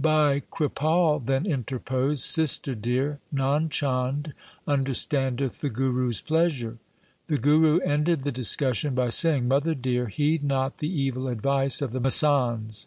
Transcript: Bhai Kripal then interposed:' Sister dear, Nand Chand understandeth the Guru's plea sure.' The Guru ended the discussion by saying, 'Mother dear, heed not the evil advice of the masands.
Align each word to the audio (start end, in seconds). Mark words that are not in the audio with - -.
Bhai 0.00 0.42
Kripal 0.50 1.24
then 1.24 1.46
interposed:' 1.46 2.24
Sister 2.24 2.74
dear, 2.74 3.20
Nand 3.32 3.70
Chand 3.70 4.34
understandeth 4.66 5.60
the 5.60 5.70
Guru's 5.70 6.20
plea 6.20 6.50
sure.' 6.50 6.78
The 7.28 7.38
Guru 7.38 7.78
ended 7.78 8.22
the 8.24 8.32
discussion 8.32 8.96
by 8.96 9.10
saying, 9.10 9.46
'Mother 9.46 9.76
dear, 9.76 10.08
heed 10.08 10.42
not 10.42 10.78
the 10.78 10.90
evil 10.92 11.28
advice 11.28 11.80
of 11.80 11.92
the 11.92 12.00
masands. 12.00 12.86